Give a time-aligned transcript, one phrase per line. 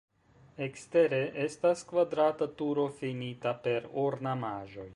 [0.67, 4.87] Ekstere estas kvadrata turo finita per ornamaĵoj.